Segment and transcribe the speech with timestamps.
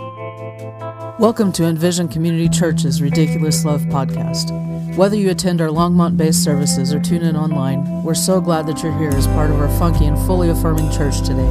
[0.00, 4.96] Welcome to Envision Community Church's Ridiculous Love podcast.
[4.96, 8.82] Whether you attend our Longmont based services or tune in online, we're so glad that
[8.82, 11.50] you're here as part of our funky and fully affirming church today.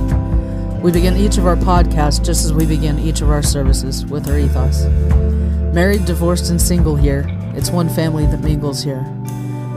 [0.81, 4.27] We begin each of our podcasts just as we begin each of our services with
[4.27, 4.85] our ethos.
[5.71, 9.03] Married, divorced, and single here, it's one family that mingles here.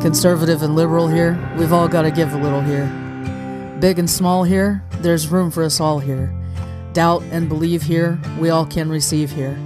[0.01, 2.87] Conservative and liberal here, we've all got to give a little here.
[3.81, 6.35] Big and small here, there's room for us all here.
[6.93, 9.57] Doubt and believe here, we all can receive here.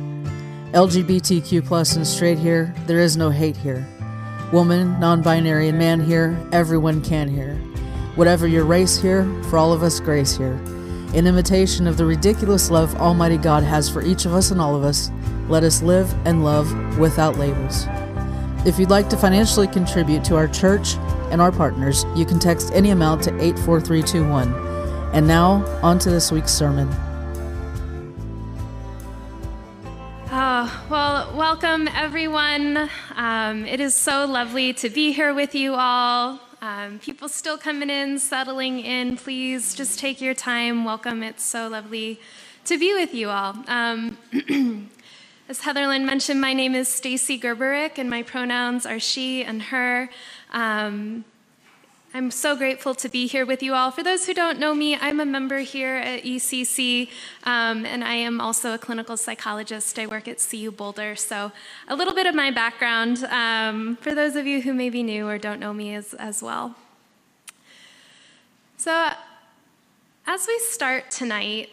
[0.72, 3.84] LGBTQ plus and straight here, there is no hate here.
[4.52, 7.56] Woman, non binary, and man here, everyone can here.
[8.14, 10.60] Whatever your race here, for all of us, grace here.
[11.14, 14.76] In imitation of the ridiculous love Almighty God has for each of us and all
[14.76, 15.10] of us,
[15.48, 17.86] let us live and love without labels.
[18.64, 20.94] If you'd like to financially contribute to our church
[21.30, 24.54] and our partners, you can text any amount to 84321.
[25.12, 26.88] And now, on to this week's sermon.
[31.50, 32.90] Welcome everyone.
[33.14, 36.40] Um, it is so lovely to be here with you all.
[36.60, 39.16] Um, people still coming in, settling in.
[39.16, 40.84] Please just take your time.
[40.84, 41.22] Welcome.
[41.22, 42.18] It's so lovely
[42.64, 43.54] to be with you all.
[43.68, 44.18] Um,
[45.48, 50.10] as Heatherlyn mentioned, my name is Stacy Gerberick, and my pronouns are she and her.
[50.52, 51.24] Um,
[52.16, 53.90] I'm so grateful to be here with you all.
[53.90, 57.10] For those who don't know me, I'm a member here at ECC,
[57.44, 59.98] um, and I am also a clinical psychologist.
[59.98, 61.14] I work at CU Boulder.
[61.14, 61.52] So,
[61.88, 65.28] a little bit of my background um, for those of you who may be new
[65.28, 66.74] or don't know me as, as well.
[68.78, 69.10] So,
[70.26, 71.68] as we start tonight,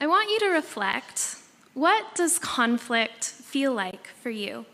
[0.00, 1.38] I want you to reflect
[1.74, 4.64] what does conflict feel like for you?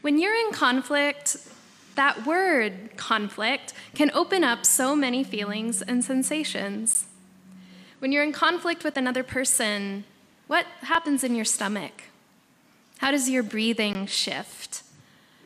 [0.00, 1.36] When you're in conflict,
[1.94, 7.06] that word, conflict, can open up so many feelings and sensations.
[7.98, 10.04] When you're in conflict with another person,
[10.46, 12.04] what happens in your stomach?
[12.98, 14.82] How does your breathing shift?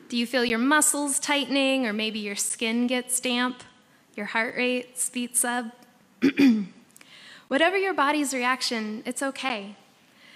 [0.09, 3.63] Do you feel your muscles tightening, or maybe your skin gets damp?
[4.15, 5.65] Your heart rate speeds up?
[7.47, 9.75] Whatever your body's reaction, it's okay.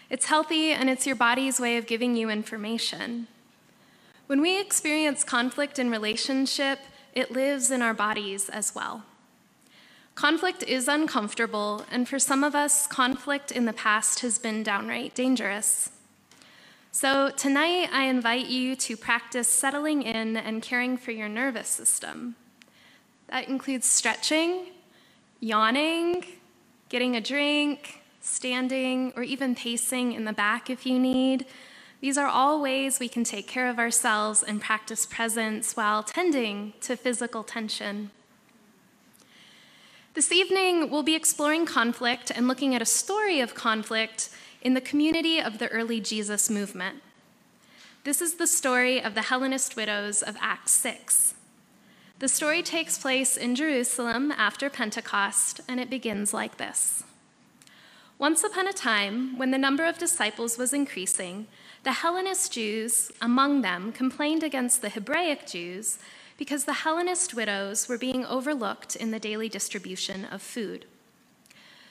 [0.09, 3.27] It's healthy and it's your body's way of giving you information.
[4.29, 6.77] When we experience conflict in relationship,
[7.15, 9.01] it lives in our bodies as well.
[10.13, 15.15] Conflict is uncomfortable, and for some of us, conflict in the past has been downright
[15.15, 15.89] dangerous.
[16.91, 22.35] So, tonight I invite you to practice settling in and caring for your nervous system.
[23.29, 24.67] That includes stretching,
[25.39, 26.23] yawning,
[26.89, 31.47] getting a drink, standing, or even pacing in the back if you need,
[32.01, 36.73] these are all ways we can take care of ourselves and practice presence while tending
[36.81, 38.11] to physical tension.
[40.13, 44.29] This evening, we'll be exploring conflict and looking at a story of conflict
[44.61, 47.01] in the community of the early Jesus movement.
[48.05, 51.35] This is the story of the Hellenist widows of Acts 6.
[52.19, 57.03] The story takes place in Jerusalem after Pentecost, and it begins like this.
[58.17, 61.47] Once upon a time, when the number of disciples was increasing,
[61.83, 65.97] the Hellenist Jews among them complained against the Hebraic Jews
[66.37, 70.85] because the Hellenist widows were being overlooked in the daily distribution of food.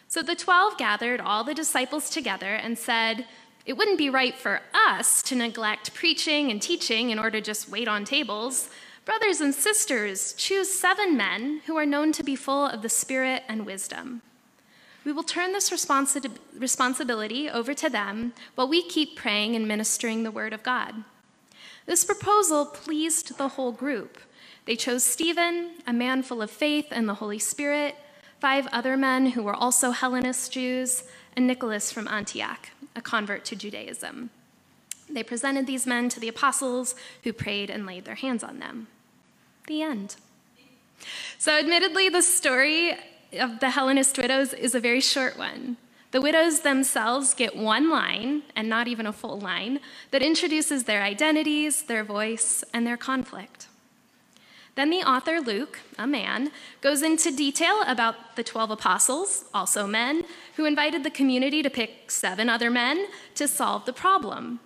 [0.09, 3.27] So the twelve gathered all the disciples together and said,
[3.67, 7.69] It wouldn't be right for us to neglect preaching and teaching in order to just
[7.69, 8.71] wait on tables.
[9.05, 13.43] Brothers and sisters, choose seven men who are known to be full of the Spirit
[13.49, 14.23] and wisdom.
[15.09, 20.23] We will turn this responsi- responsibility over to them while we keep praying and ministering
[20.23, 20.97] the Word of God.
[21.87, 24.19] This proposal pleased the whole group.
[24.67, 27.97] They chose Stephen, a man full of faith and the Holy Spirit,
[28.39, 31.05] five other men who were also Hellenist Jews,
[31.35, 34.29] and Nicholas from Antioch, a convert to Judaism.
[35.09, 36.95] They presented these men to the apostles,
[37.25, 38.89] who prayed and laid their hands on them.
[39.69, 40.17] The end.
[41.39, 42.95] So, admittedly, the story
[43.33, 45.77] of the Hellenist widows is a very short one.
[46.11, 49.81] The widows themselves get one line, and not even a full line,
[50.11, 53.67] that introduces their identities, their voice, and their conflict.
[54.75, 60.25] Then the author, Luke, a man, goes into detail about the 12 apostles, also men,
[60.57, 64.61] who invited the community to pick seven other men to solve the problem.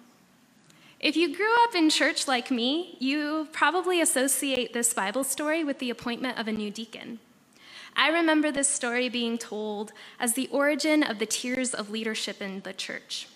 [1.00, 5.80] If you grew up in church like me, you probably associate this Bible story with
[5.80, 7.18] the appointment of a new deacon.
[7.94, 12.60] I remember this story being told as the origin of the tiers of leadership in
[12.60, 13.28] the church.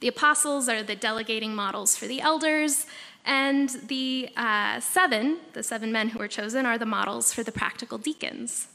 [0.00, 2.86] The apostles are the delegating models for the elders,
[3.24, 7.52] and the uh, seven, the seven men who were chosen, are the models for the
[7.52, 8.68] practical deacons.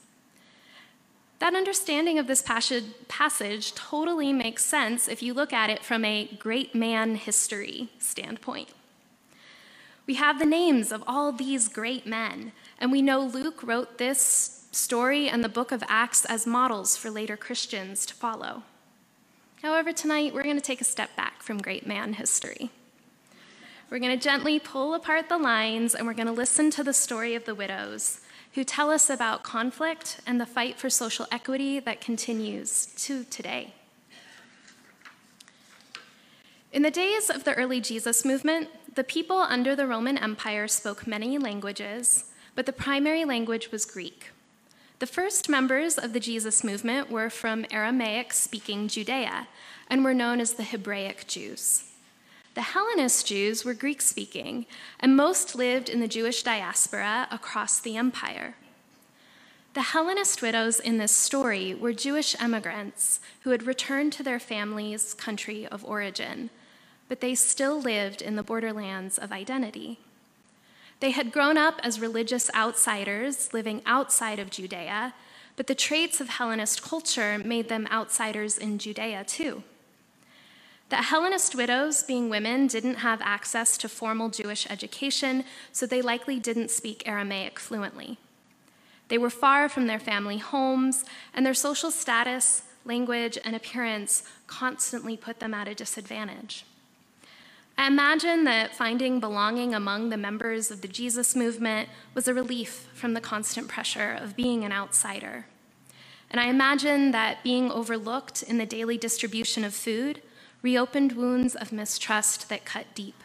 [1.39, 6.29] That understanding of this passage totally makes sense if you look at it from a
[6.37, 8.69] great man history standpoint.
[10.05, 14.58] We have the names of all these great men, and we know Luke wrote this
[14.71, 18.63] story and the book of Acts as models for later Christians to follow.
[19.61, 22.69] However, tonight we're going to take a step back from great man history.
[23.89, 26.93] We're going to gently pull apart the lines and we're going to listen to the
[26.93, 28.21] story of the widows
[28.53, 33.73] who tell us about conflict and the fight for social equity that continues to today.
[36.71, 41.07] In the days of the early Jesus movement, the people under the Roman Empire spoke
[41.07, 44.31] many languages, but the primary language was Greek.
[44.99, 49.47] The first members of the Jesus movement were from Aramaic speaking Judea
[49.89, 51.85] and were known as the Hebraic Jews.
[52.53, 54.65] The Hellenist Jews were Greek speaking,
[54.99, 58.55] and most lived in the Jewish diaspora across the empire.
[59.73, 65.13] The Hellenist widows in this story were Jewish emigrants who had returned to their family's
[65.13, 66.49] country of origin,
[67.07, 69.99] but they still lived in the borderlands of identity.
[70.99, 75.13] They had grown up as religious outsiders living outside of Judea,
[75.55, 79.63] but the traits of Hellenist culture made them outsiders in Judea too.
[80.89, 86.39] The Hellenist widows, being women, didn't have access to formal Jewish education, so they likely
[86.39, 88.17] didn't speak Aramaic fluently.
[89.07, 95.15] They were far from their family homes, and their social status, language, and appearance constantly
[95.15, 96.65] put them at a disadvantage.
[97.79, 102.89] I imagine that finding belonging among the members of the Jesus movement was a relief
[102.93, 105.45] from the constant pressure of being an outsider.
[106.29, 110.21] And I imagine that being overlooked in the daily distribution of food
[110.61, 113.23] reopened wounds of mistrust that cut deep.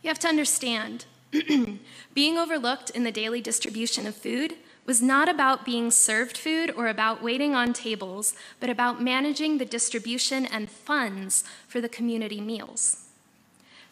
[0.00, 1.06] You have to understand,
[2.14, 6.88] being overlooked in the daily distribution of food was not about being served food or
[6.88, 13.08] about waiting on tables, but about managing the distribution and funds for the community meals.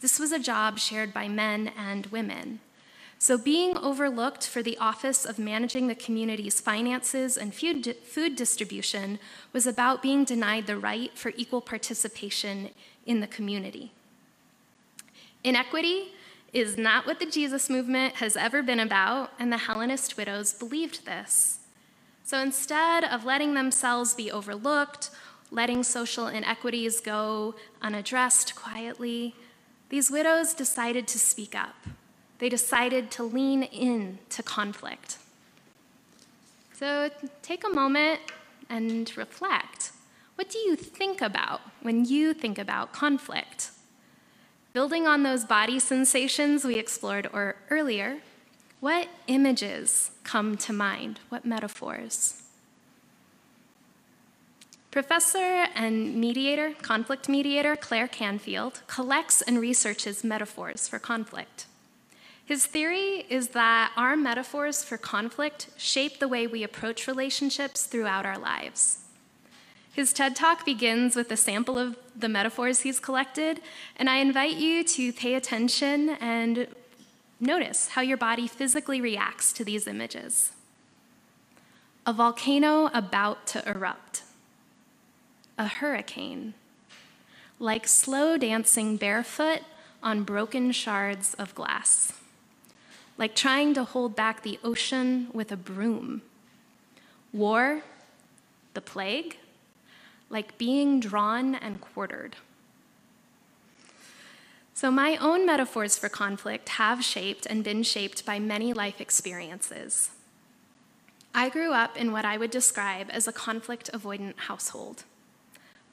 [0.01, 2.61] This was a job shared by men and women.
[3.19, 9.19] So, being overlooked for the office of managing the community's finances and food, food distribution
[9.53, 12.71] was about being denied the right for equal participation
[13.05, 13.93] in the community.
[15.45, 16.13] Inequity
[16.53, 21.07] is not what the Jesus movement has ever been about, and the Hellenist widows believed
[21.07, 21.59] this.
[22.25, 25.11] So instead of letting themselves be overlooked,
[25.51, 29.35] letting social inequities go unaddressed quietly,
[29.89, 31.75] these widows decided to speak up
[32.41, 35.19] they decided to lean in to conflict.
[36.73, 37.11] So
[37.43, 38.21] take a moment
[38.69, 39.93] and reflect.
[40.35, 43.73] What do you think about when you think about conflict?
[44.73, 48.19] Building on those body sensations we explored or earlier,
[48.79, 51.19] what images come to mind?
[51.29, 52.43] What metaphors?
[54.93, 61.67] Professor and mediator, conflict mediator Claire Canfield collects and researches metaphors for conflict.
[62.45, 68.27] His theory is that our metaphors for conflict shape the way we approach relationships throughout
[68.27, 69.00] our lives.
[69.93, 73.61] His TED Talk begins with a sample of the metaphors he's collected,
[73.97, 76.69] and I invite you to pay attention and
[77.41, 80.53] notice how your body physically reacts to these images.
[82.07, 84.23] A volcano about to erupt,
[85.59, 86.55] a hurricane,
[87.59, 89.63] like slow dancing barefoot
[90.05, 92.13] on broken shards of glass.
[93.19, 96.23] Like trying to hold back the ocean with a broom.
[97.33, 97.83] War,
[98.73, 99.37] the plague,
[100.31, 102.37] like being drawn and quartered.
[104.73, 110.11] So, my own metaphors for conflict have shaped and been shaped by many life experiences.
[111.35, 115.05] I grew up in what I would describe as a conflict avoidant household.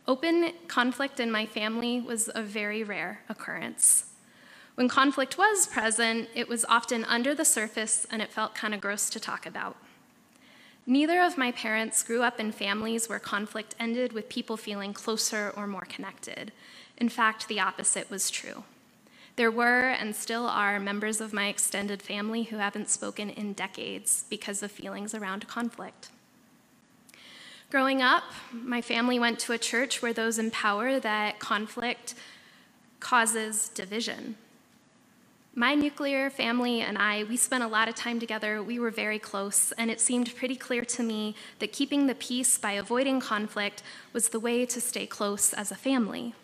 [0.08, 4.06] Open conflict in my family was a very rare occurrence.
[4.75, 8.79] When conflict was present, it was often under the surface and it felt kind of
[8.79, 9.75] gross to talk about.
[10.89, 15.51] Neither of my parents grew up in families where conflict ended with people feeling closer
[15.58, 16.53] or more connected.
[16.96, 18.63] In fact, the opposite was true.
[19.36, 24.24] There were and still are members of my extended family who haven't spoken in decades
[24.29, 26.08] because of feelings around conflict.
[27.70, 32.15] Growing up, my family went to a church where those in power that conflict
[33.01, 34.38] causes division.
[35.60, 38.62] My nuclear family and I, we spent a lot of time together.
[38.62, 42.60] We were very close, and it seemed pretty clear to me that keeping the peace
[42.60, 43.82] by avoiding conflict
[44.14, 46.36] was the way to stay close as a family.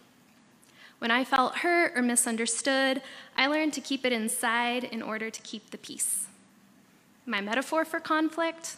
[0.97, 3.03] When I felt hurt or misunderstood,
[3.37, 6.25] I learned to keep it inside in order to keep the peace.
[7.27, 8.77] My metaphor for conflict?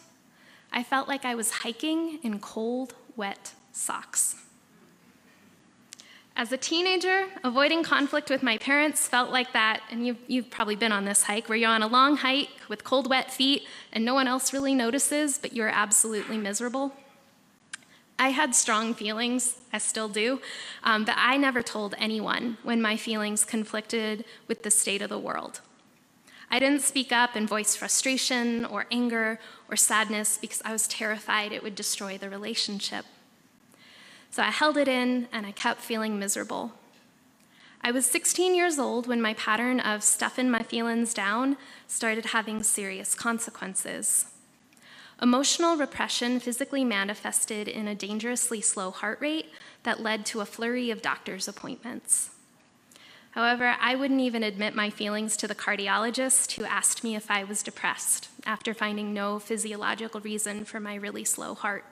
[0.70, 4.44] I felt like I was hiking in cold, wet socks.
[6.38, 10.75] As a teenager, avoiding conflict with my parents felt like that, and you've, you've, probably
[10.75, 14.04] been on this hike where you're on a long hike with cold, wet feet and
[14.04, 16.94] no one else really notices, but you're absolutely miserable.
[18.20, 20.42] I had strong feelings, I still do,
[20.84, 25.20] um, but I never told anyone when my feelings conflicted with the state of the
[25.20, 25.62] world.
[26.51, 29.39] I didn't speak up and voice frustration or anger
[29.70, 33.06] or sadness because I was terrified it would destroy the relationship.
[34.36, 36.74] So I held it in and I kept feeling miserable.
[37.82, 41.56] I was 16 years old when my pattern of stuffing my feelings down
[41.88, 44.25] started having serious consequences.
[45.22, 50.92] Emotional repression physically manifested in a dangerously slow heart rate that led to a flurry
[50.92, 52.32] of doctor's appointments.
[53.32, 57.46] However, I wouldn't even admit my feelings to the cardiologist who asked me if I
[57.46, 61.86] was depressed after finding no physiological reason for my really slow heart.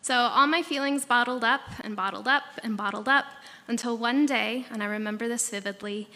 [0.00, 3.26] So all my feelings bottled up and bottled up and bottled up
[3.66, 6.08] until one day, and I remember this vividly,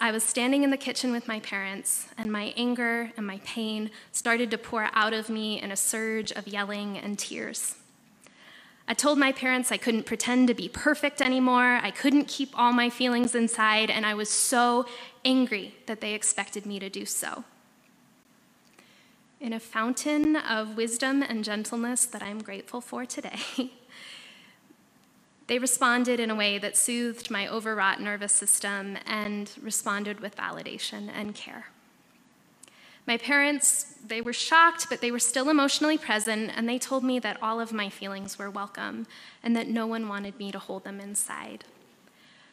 [0.00, 3.90] I was standing in the kitchen with my parents, and my anger and my pain
[4.12, 7.74] started to pour out of me in a surge of yelling and tears.
[8.86, 12.72] I told my parents I couldn't pretend to be perfect anymore, I couldn't keep all
[12.72, 14.86] my feelings inside, and I was so
[15.24, 17.44] angry that they expected me to do so
[19.40, 23.40] in a fountain of wisdom and gentleness that I'm grateful for today.
[25.46, 31.08] they responded in a way that soothed my overwrought nervous system and responded with validation
[31.12, 31.66] and care.
[33.06, 37.18] My parents, they were shocked, but they were still emotionally present, and they told me
[37.18, 39.06] that all of my feelings were welcome
[39.42, 41.64] and that no one wanted me to hold them inside.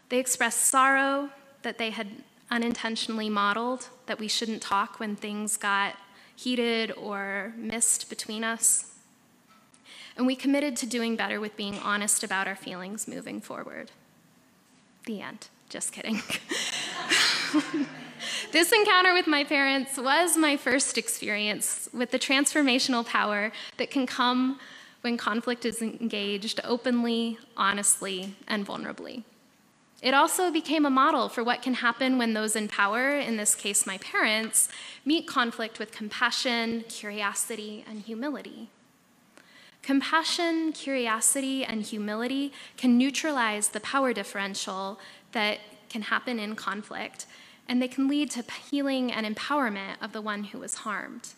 [0.08, 1.29] They expressed sorrow
[1.63, 2.08] that they had
[2.50, 5.96] unintentionally modeled, that we shouldn't talk when things got
[6.38, 8.94] heated or missed between us.
[10.15, 13.91] And we committed to doing better with being honest about our feelings moving forward.
[15.06, 15.48] The end.
[15.67, 16.22] Just kidding.
[18.51, 24.06] this encounter with my parents was my first experience with the transformational power that can
[24.06, 24.60] come
[25.01, 29.24] when conflict is engaged openly, honestly, and vulnerably.
[30.01, 33.56] It also became a model for what can happen when those in power, in this
[33.56, 34.70] case my parents,
[35.04, 38.70] meet conflict with compassion, curiosity, and humility.
[39.82, 45.00] Compassion, curiosity, and humility can neutralize the power differential
[45.32, 47.25] that can happen in conflict,
[47.68, 51.30] and they can lead to healing and empowerment of the one who was harmed.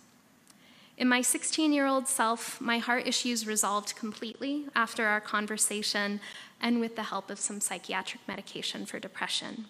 [1.00, 6.20] In my 16 year old self, my heart issues resolved completely after our conversation
[6.62, 9.66] and with the help of some psychiatric medication for depression.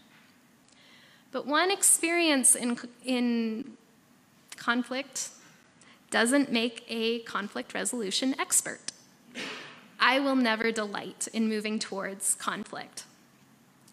[1.31, 3.77] But one experience in, in
[4.57, 5.29] conflict
[6.09, 8.91] doesn't make a conflict resolution expert.
[9.99, 13.03] I will never delight in moving towards conflict.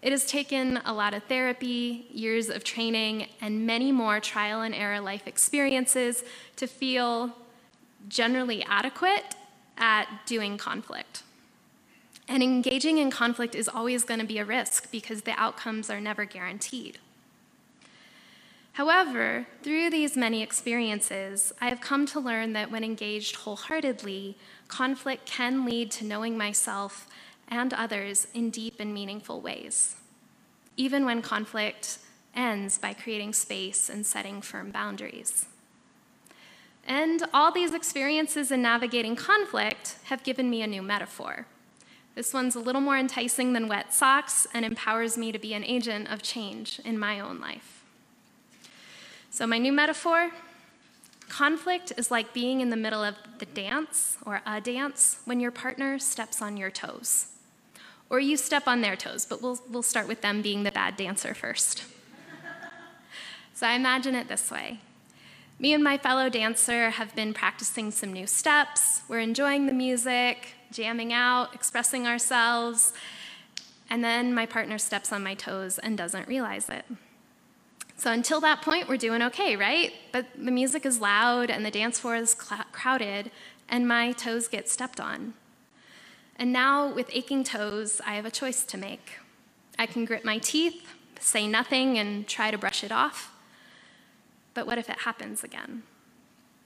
[0.06, 4.72] It has taken a lot of therapy, years of training, and many more trial and
[4.72, 6.22] error life experiences
[6.54, 7.32] to feel
[8.08, 9.34] generally adequate
[9.76, 11.24] at doing conflict.
[12.28, 16.00] And engaging in conflict is always going to be a risk because the outcomes are
[16.00, 16.98] never guaranteed.
[18.74, 24.36] However, through these many experiences, I have come to learn that when engaged wholeheartedly,
[24.68, 27.08] conflict can lead to knowing myself
[27.48, 29.96] and others in deep and meaningful ways,
[30.76, 31.98] even when conflict
[32.34, 35.46] ends by creating space and setting firm boundaries.
[36.86, 41.46] And all these experiences in navigating conflict have given me a new metaphor.
[42.14, 45.64] This one's a little more enticing than wet socks and empowers me to be an
[45.64, 47.82] agent of change in my own life.
[49.30, 50.30] So, my new metaphor
[51.28, 55.50] conflict is like being in the middle of the dance or a dance when your
[55.50, 57.26] partner steps on your toes.
[58.08, 60.96] Or you step on their toes, but we'll, we'll start with them being the bad
[60.96, 61.84] dancer first.
[63.54, 64.80] so, I imagine it this way
[65.58, 69.00] me and my fellow dancer have been practicing some new steps.
[69.08, 72.92] We're enjoying the music, jamming out, expressing ourselves,
[73.88, 76.84] and then my partner steps on my toes and doesn't realize it.
[77.96, 79.94] So until that point, we're doing okay, right?
[80.12, 83.30] But the music is loud and the dance floor is cl- crowded,
[83.68, 85.32] and my toes get stepped on.
[86.36, 89.18] And now, with aching toes, I have a choice to make.
[89.78, 90.86] I can grit my teeth,
[91.18, 93.32] say nothing, and try to brush it off
[94.56, 95.82] but what if it happens again?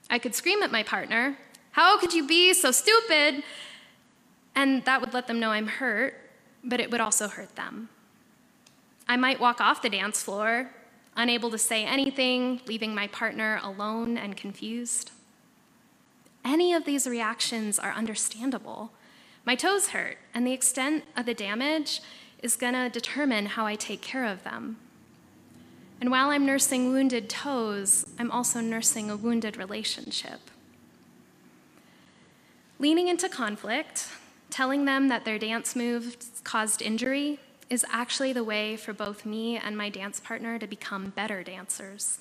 [0.09, 1.37] I could scream at my partner,
[1.71, 3.43] How could you be so stupid?
[4.55, 6.17] And that would let them know I'm hurt,
[6.63, 7.89] but it would also hurt them.
[9.07, 10.71] I might walk off the dance floor,
[11.17, 15.11] unable to say anything, leaving my partner alone and confused.
[16.45, 18.91] any of these reactions are understandable.
[19.45, 22.01] My toes hurt, and the extent of the damage
[22.43, 24.77] is going to determine how I take care of them.
[25.99, 30.39] And while I'm nursing wounded toes, I'm also nursing a wounded relationship.
[32.79, 34.07] Leaning into conflict,
[34.49, 39.57] telling them that their dance moves caused injury, is actually the way for both me
[39.57, 42.19] and my dance partner to become better dancers.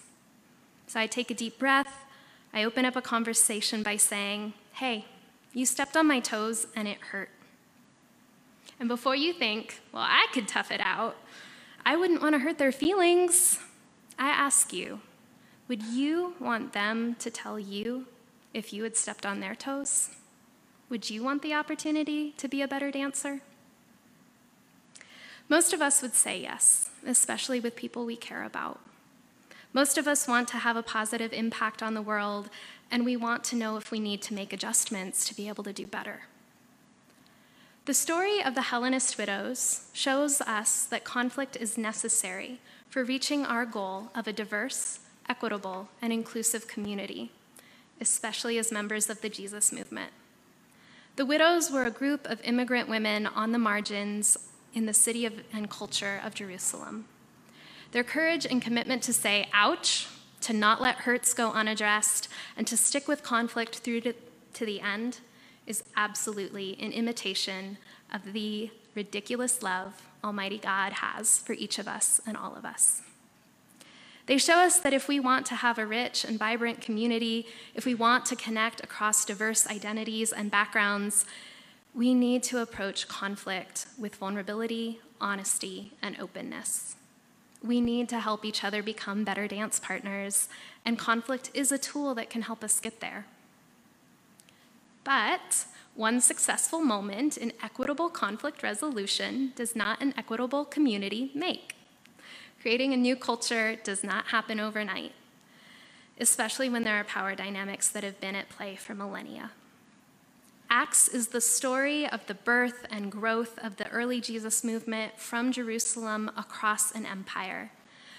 [0.86, 2.04] So I take a deep breath,
[2.52, 5.06] I open up a conversation by saying, Hey,
[5.52, 7.30] you stepped on my toes and it hurt.
[8.78, 11.16] And before you think, well, I could tough it out,
[11.84, 13.58] I wouldn't want to hurt their feelings.
[14.18, 15.00] I ask you,
[15.68, 18.06] would you want them to tell you
[18.52, 20.10] if you had stepped on their toes?
[20.88, 23.40] Would you want the opportunity to be a better dancer?
[25.48, 28.80] Most of us would say yes, especially with people we care about.
[29.72, 32.50] Most of us want to have a positive impact on the world,
[32.90, 35.72] and we want to know if we need to make adjustments to be able to
[35.72, 36.22] do better.
[37.86, 43.64] The story of the Hellenist widows shows us that conflict is necessary for reaching our
[43.64, 47.32] goal of a diverse, equitable, and inclusive community,
[48.00, 50.12] especially as members of the Jesus movement.
[51.16, 54.36] The widows were a group of immigrant women on the margins
[54.74, 57.06] in the city of, and culture of Jerusalem.
[57.92, 60.06] Their courage and commitment to say, ouch,
[60.42, 64.14] to not let hurts go unaddressed, and to stick with conflict through to,
[64.54, 65.20] to the end
[65.66, 67.78] is absolutely an imitation
[68.12, 73.02] of the ridiculous love Almighty God has for each of us and all of us.
[74.26, 77.84] They show us that if we want to have a rich and vibrant community, if
[77.84, 81.24] we want to connect across diverse identities and backgrounds,
[81.94, 86.94] we need to approach conflict with vulnerability, honesty, and openness.
[87.62, 90.48] We need to help each other become better dance partners,
[90.84, 93.26] and conflict is a tool that can help us get there.
[95.04, 101.74] But one successful moment in equitable conflict resolution does not an equitable community make.
[102.62, 105.12] Creating a new culture does not happen overnight,
[106.18, 109.50] especially when there are power dynamics that have been at play for millennia.
[110.72, 115.50] Acts is the story of the birth and growth of the early Jesus movement from
[115.50, 117.72] Jerusalem across an empire.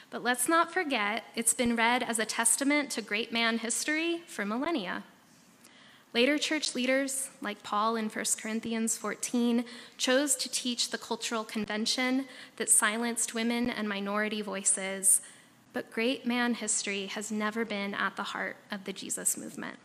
[0.09, 4.45] But let's not forget, it's been read as a testament to great man history for
[4.45, 5.03] millennia.
[6.13, 9.63] Later church leaders, like Paul in 1 Corinthians 14,
[9.95, 12.25] chose to teach the cultural convention
[12.57, 15.21] that silenced women and minority voices,
[15.71, 19.77] but great man history has never been at the heart of the Jesus movement.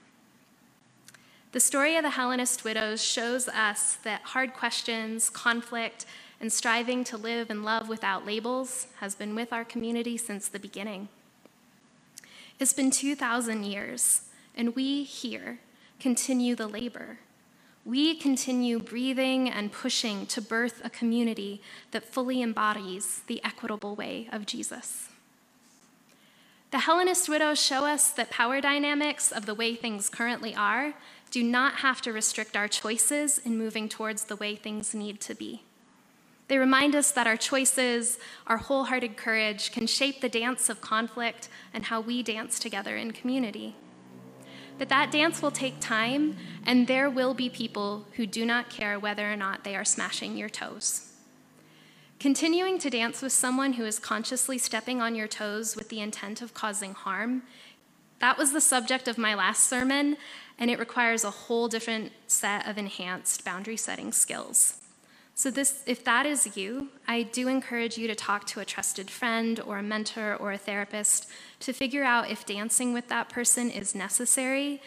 [1.57, 6.05] The story of the Hellenist widows shows us that hard questions, conflict,
[6.38, 10.59] and striving to live and love without labels has been with our community since the
[10.59, 11.09] beginning.
[12.61, 15.61] It's been 2,000 years, and we here
[15.99, 17.21] continue the labor.
[17.87, 24.29] We continue breathing and pushing to birth a community that fully embodies the equitable way
[24.31, 25.09] of Jesus.
[26.71, 30.92] The Hellenist widows show us that power dynamics of the way things currently are
[31.31, 35.35] do not have to restrict our choices in moving towards the way things need to
[35.35, 35.62] be.
[36.49, 41.49] They remind us that our choices, our wholehearted courage, can shape the dance of conflict
[41.75, 43.75] and how we dance together in community.
[44.79, 48.99] But that dance will take time, and there will be people who do not care
[48.99, 51.12] whether or not they are smashing your toes.
[52.21, 56.41] Continuing to dance with someone who is consciously stepping on your toes with the intent
[56.43, 57.43] of causing harm,
[58.21, 60.17] that was the subject of my last sermon,
[60.59, 64.81] and it requires a whole different set of enhanced boundary setting skills.
[65.35, 69.11] So, this, if that is you, I do encourage you to talk to a trusted
[69.11, 71.29] friend or a mentor or a therapist
[71.61, 74.81] to figure out if dancing with that person is necessary.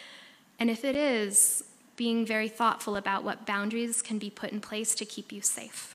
[0.58, 1.62] And if it is,
[1.94, 5.94] being very thoughtful about what boundaries can be put in place to keep you safe.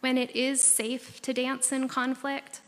[0.00, 2.60] When it is safe to dance in conflict,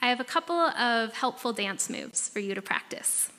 [0.00, 3.30] I have a couple of helpful dance moves for you to practice.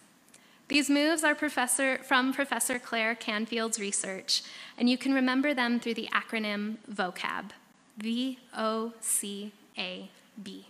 [0.70, 4.44] These moves are professor, from Professor Claire Canfield's research,
[4.78, 7.50] and you can remember them through the acronym VOCAB
[7.98, 10.10] V O C A
[10.42, 10.68] B.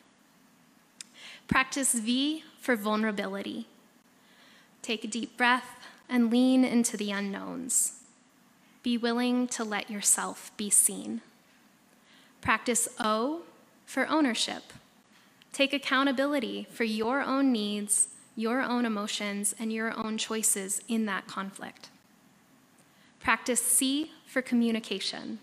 [1.49, 3.67] Practice V for vulnerability.
[4.81, 5.75] Take a deep breath
[6.07, 7.99] and lean into the unknowns.
[8.81, 11.19] Be willing to let yourself be seen.
[12.39, 13.41] Practice O
[13.85, 14.71] for ownership.
[15.51, 18.07] Take accountability for your own needs
[18.39, 21.89] your own emotions and your own choices in that conflict.
[23.19, 25.39] Practice C for communication.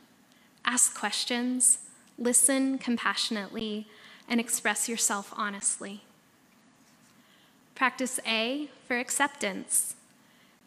[0.64, 1.80] Ask questions,
[2.18, 3.86] listen compassionately,
[4.26, 6.04] and express yourself honestly.
[7.74, 9.94] Practice A for acceptance.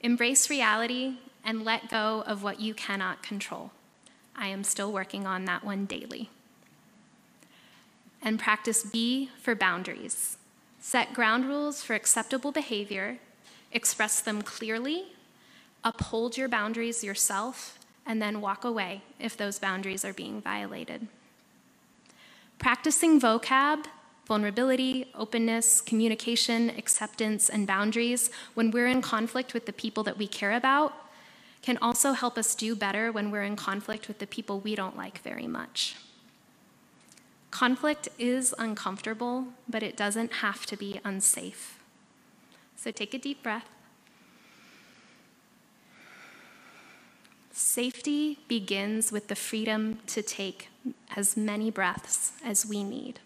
[0.02, 3.72] Embrace reality and let go of what you cannot control.
[4.36, 6.30] I am still working on that one daily.
[8.22, 10.38] And practice B for boundaries.
[10.80, 13.18] Set ground rules for acceptable behavior,
[13.72, 15.06] express them clearly,
[15.84, 21.08] uphold your boundaries yourself, and then walk away if those boundaries are being violated.
[22.58, 23.86] Practicing vocab,
[24.26, 30.28] vulnerability, openness, communication, acceptance, and boundaries when we're in conflict with the people that we
[30.28, 30.94] care about
[31.62, 34.96] can also help us do better when we're in conflict with the people we don't
[34.96, 35.96] like very much.
[37.52, 41.80] Conflict is uncomfortable, but it doesn't have to be unsafe.
[42.76, 43.68] So take a deep breath.
[47.52, 50.70] Safety begins with the freedom to take
[51.16, 53.20] as many breaths as we need.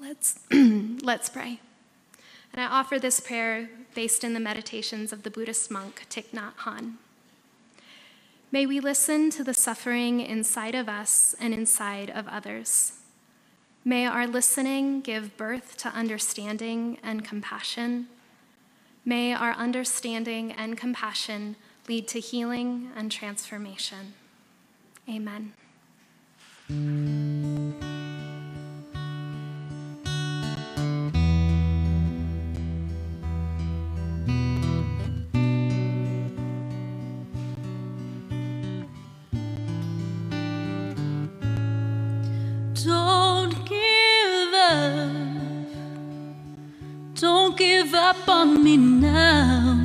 [0.00, 1.60] Let's, let's pray.
[2.52, 6.56] And I offer this prayer based in the meditations of the Buddhist monk Thich Nhat
[6.64, 6.94] Hanh.
[8.50, 12.92] May we listen to the suffering inside of us and inside of others.
[13.84, 18.06] May our listening give birth to understanding and compassion.
[19.04, 21.56] May our understanding and compassion
[21.88, 24.14] lead to healing and transformation.
[25.08, 25.52] Amen.
[48.12, 49.81] Up on me now.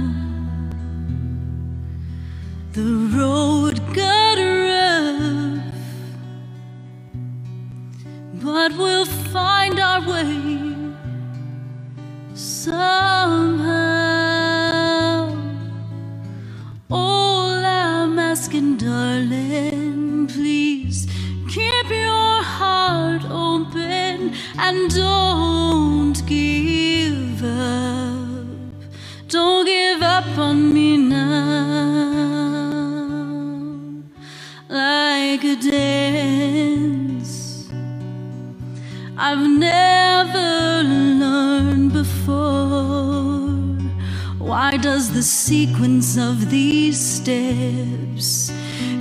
[47.27, 48.53] Steps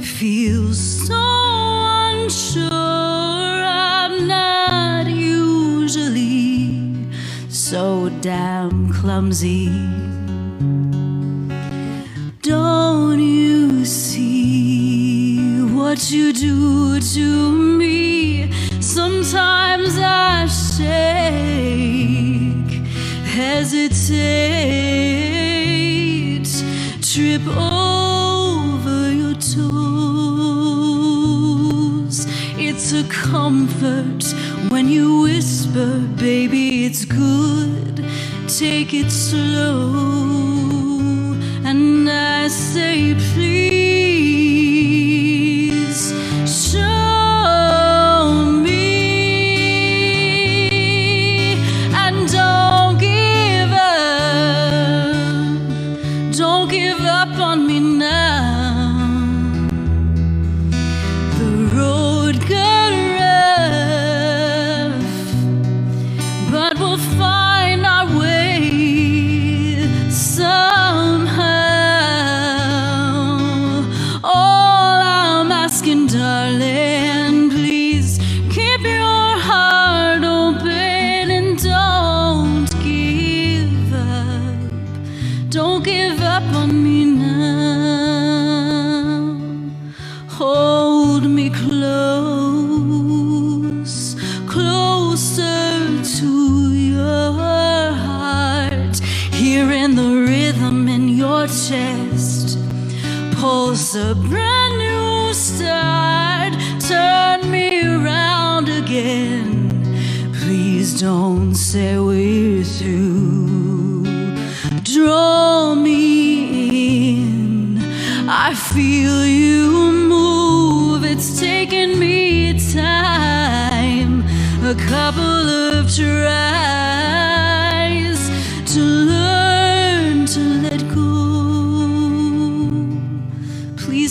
[0.03, 2.73] feel so unsure?
[2.73, 6.83] I'm not usually
[7.49, 9.86] so damn clumsy.
[33.31, 34.23] Comfort
[34.71, 38.05] when you whisper, baby, it's good.
[38.49, 40.36] Take it slow.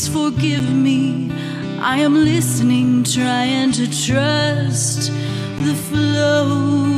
[0.05, 1.31] Please forgive me.
[1.79, 5.11] I am listening, trying to trust
[5.61, 6.94] the flow.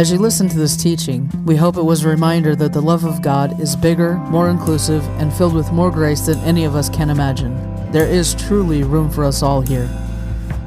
[0.00, 3.04] As you listen to this teaching, we hope it was a reminder that the love
[3.04, 6.88] of God is bigger, more inclusive, and filled with more grace than any of us
[6.88, 7.54] can imagine.
[7.92, 9.90] There is truly room for us all here.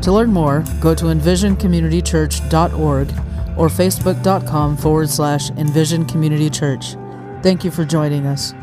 [0.03, 3.09] To learn more, go to envisioncommunitychurch.org
[3.57, 6.95] or facebook.com forward slash envision community church.
[7.41, 8.53] Thank you for joining us.